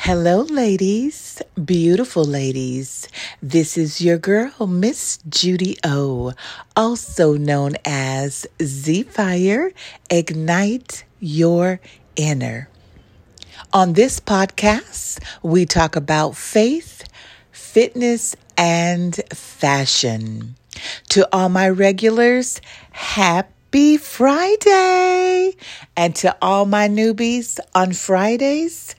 [0.00, 3.08] Hello, ladies, beautiful ladies.
[3.42, 6.32] This is your girl, Miss Judy O,
[6.76, 9.72] also known as Z Fire.
[10.08, 11.80] Ignite your
[12.14, 12.70] inner.
[13.72, 17.02] On this podcast, we talk about faith,
[17.50, 20.54] fitness, and fashion.
[21.10, 22.60] To all my regulars,
[22.92, 25.56] happy Friday.
[25.96, 28.94] And to all my newbies on Fridays,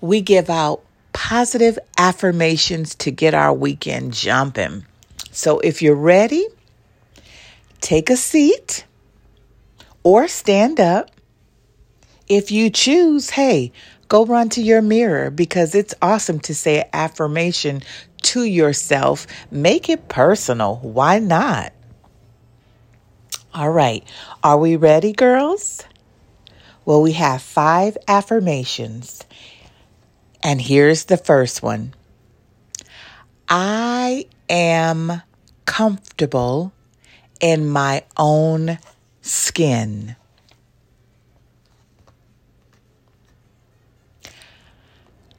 [0.00, 0.82] we give out
[1.12, 4.86] positive affirmations to get our weekend jumping.
[5.30, 6.46] So if you're ready,
[7.80, 8.84] take a seat
[10.02, 11.10] or stand up.
[12.28, 13.72] If you choose, hey,
[14.08, 17.82] go run to your mirror because it's awesome to say an affirmation
[18.22, 19.26] to yourself.
[19.50, 20.76] Make it personal.
[20.76, 21.72] Why not?
[23.52, 24.04] All right.
[24.44, 25.84] Are we ready, girls?
[26.84, 29.24] Well, we have five affirmations.
[30.42, 31.94] And here's the first one
[33.48, 35.22] I am
[35.66, 36.72] comfortable
[37.40, 38.78] in my own
[39.22, 40.16] skin.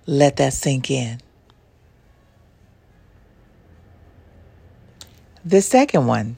[0.05, 1.19] Let that sink in.
[5.43, 6.37] The second one,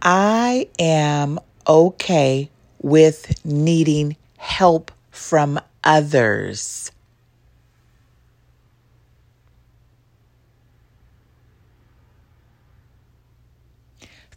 [0.00, 6.92] I am okay with needing help from others.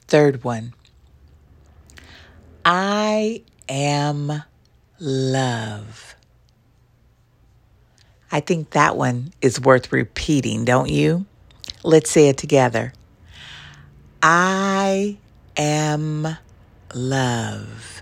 [0.09, 0.73] Third one,
[2.65, 4.41] I am
[4.99, 6.15] love.
[8.31, 11.27] I think that one is worth repeating, don't you?
[11.83, 12.91] Let's say it together.
[14.23, 15.19] I
[15.55, 16.27] am
[16.95, 18.01] love.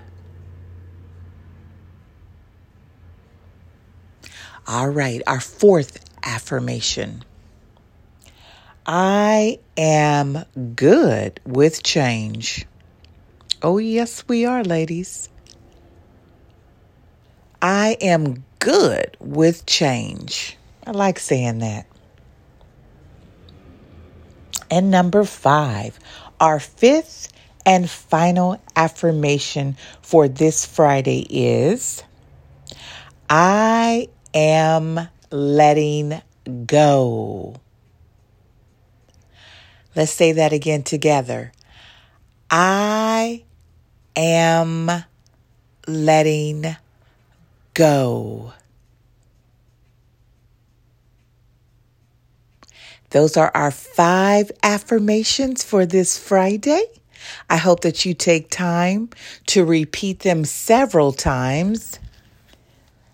[4.66, 7.26] All right, our fourth affirmation.
[8.90, 12.66] I am good with change.
[13.62, 15.28] Oh, yes, we are, ladies.
[17.62, 20.56] I am good with change.
[20.86, 21.86] I like saying that.
[24.72, 26.00] And number five,
[26.40, 27.34] our fifth
[27.66, 32.04] and final affirmation for this Friday is
[33.30, 36.22] I am letting
[36.66, 37.60] go.
[39.98, 41.52] Let's say that again together.
[42.52, 43.44] I
[44.16, 44.92] am
[45.88, 46.78] letting
[47.74, 48.54] go.
[53.10, 56.84] Those are our five affirmations for this Friday.
[57.50, 59.10] I hope that you take time
[59.48, 62.00] to repeat them several times.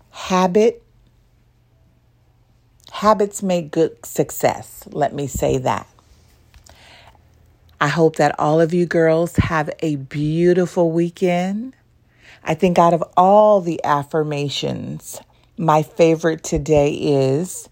[0.10, 0.84] Habit
[2.92, 4.84] habits make good success.
[4.92, 5.88] Let me say that.
[7.84, 11.76] I hope that all of you girls have a beautiful weekend.
[12.42, 15.20] I think out of all the affirmations,
[15.58, 17.68] my favorite today is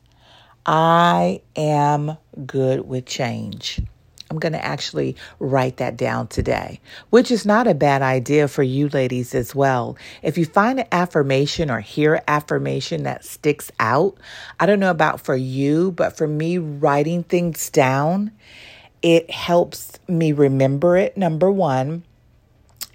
[0.65, 3.79] I am good with change.
[4.29, 8.63] I'm going to actually write that down today, which is not a bad idea for
[8.63, 9.95] you ladies as well.
[10.23, 14.17] If you find an affirmation or hear affirmation that sticks out,
[14.59, 18.31] I don't know about for you, but for me, writing things down,
[19.01, 22.03] it helps me remember it, number one.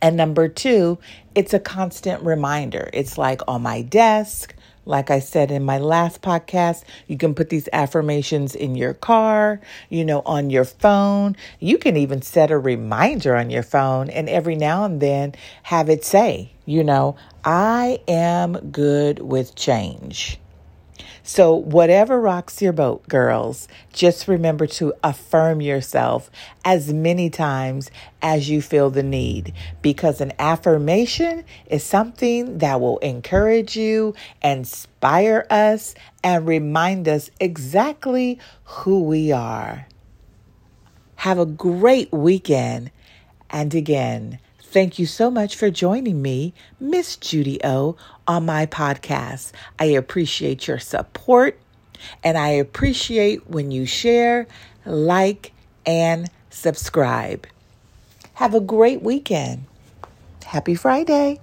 [0.02, 0.98] And number two,
[1.34, 2.90] it's a constant reminder.
[2.92, 4.54] It's like on my desk.
[4.84, 9.60] Like I said in my last podcast, you can put these affirmations in your car,
[9.88, 11.34] you know, on your phone.
[11.58, 15.34] You can even set a reminder on your phone and every now and then
[15.64, 20.38] have it say, you know, I am good with change.
[21.28, 26.30] So, whatever rocks your boat, girls, just remember to affirm yourself
[26.64, 27.90] as many times
[28.22, 35.44] as you feel the need because an affirmation is something that will encourage you, inspire
[35.50, 39.88] us, and remind us exactly who we are.
[41.16, 42.92] Have a great weekend.
[43.50, 44.38] And again,
[44.76, 47.96] Thank you so much for joining me, Miss Judy O,
[48.28, 49.52] on my podcast.
[49.78, 51.58] I appreciate your support
[52.22, 54.46] and I appreciate when you share,
[54.84, 55.52] like,
[55.86, 57.46] and subscribe.
[58.34, 59.64] Have a great weekend.
[60.44, 61.40] Happy Friday.